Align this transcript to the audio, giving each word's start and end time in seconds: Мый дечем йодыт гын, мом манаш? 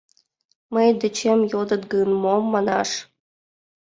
Мый 0.73 0.87
дечем 1.01 1.39
йодыт 1.51 1.83
гын, 1.93 2.09
мом 2.21 2.43
манаш? 2.53 2.89